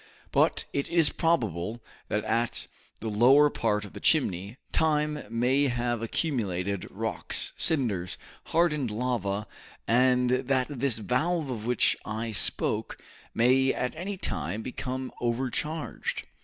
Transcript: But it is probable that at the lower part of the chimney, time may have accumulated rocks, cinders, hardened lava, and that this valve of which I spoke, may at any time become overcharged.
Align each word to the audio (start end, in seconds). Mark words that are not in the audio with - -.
But 0.31 0.65
it 0.73 0.89
is 0.89 1.11
probable 1.11 1.79
that 2.07 2.23
at 2.23 2.65
the 3.01 3.07
lower 3.07 3.51
part 3.51 3.85
of 3.85 3.93
the 3.93 3.99
chimney, 3.99 4.57
time 4.71 5.23
may 5.29 5.67
have 5.67 6.01
accumulated 6.01 6.89
rocks, 6.89 7.53
cinders, 7.55 8.17
hardened 8.45 8.89
lava, 8.89 9.45
and 9.87 10.31
that 10.31 10.65
this 10.71 10.97
valve 10.97 11.51
of 11.51 11.67
which 11.67 11.95
I 12.03 12.31
spoke, 12.31 12.97
may 13.35 13.71
at 13.71 13.93
any 13.95 14.17
time 14.17 14.63
become 14.63 15.11
overcharged. 15.21 16.25